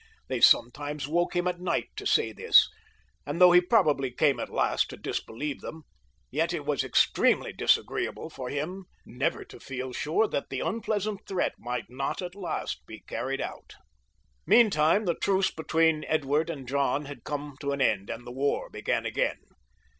They 0.29 0.41
sometimes 0.41 1.07
woke 1.07 1.35
him 1.35 1.47
at 1.47 1.59
night 1.59 1.89
to 1.97 2.07
say 2.07 2.31
this, 2.31 2.67
and 3.23 3.39
though 3.39 3.51
he 3.51 3.61
probably 3.61 4.09
came 4.09 4.39
at 4.39 4.49
last 4.49 4.89
to 4.89 4.97
disbeKeve 4.97 5.59
them, 5.61 5.83
yet 6.31 6.53
it 6.53 6.65
was 6.65 6.83
extremely 6.83 7.53
disagreeable 7.53 8.31
for 8.31 8.49
him 8.49 8.85
never 9.05 9.45
to 9.45 9.59
feel 9.59 9.93
sure 9.93 10.27
that 10.27 10.49
the 10.49 10.59
unpleasant 10.59 11.27
threat 11.27 11.53
might 11.59 11.87
not 11.87 12.19
at 12.23 12.33
last 12.33 12.83
be 12.87 13.01
carried 13.01 13.41
out. 13.41 13.75
Meantime 14.47 15.05
the 15.05 15.13
truce 15.13 15.51
between 15.51 16.03
Edward 16.05 16.49
and 16.49 16.67
John 16.67 17.05
had 17.05 17.23
come 17.23 17.55
to 17.61 17.71
an 17.71 17.79
end, 17.79 18.09
and 18.09 18.25
the 18.25 18.31
war 18.31 18.71
began 18.71 19.05
again. 19.05 19.37